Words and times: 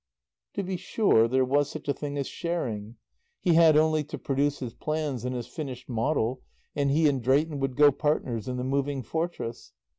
To 0.55 0.63
be 0.63 0.77
sure, 0.77 1.27
there 1.27 1.45
was 1.45 1.69
such 1.69 1.87
a 1.87 1.93
thing 1.93 2.17
as 2.17 2.25
sharing. 2.25 2.95
He 3.39 3.53
had 3.53 3.77
only 3.77 4.03
to 4.05 4.17
produce 4.17 4.57
his 4.57 4.73
plans 4.73 5.23
and 5.25 5.35
his 5.35 5.45
finished 5.45 5.87
model, 5.87 6.41
and 6.75 6.89
he 6.89 7.07
and 7.07 7.21
Drayton 7.21 7.59
would 7.59 7.75
go 7.75 7.91
partners 7.91 8.47
in 8.47 8.57
the 8.57 8.63
Moving 8.63 9.03
Fortress. 9.03 9.73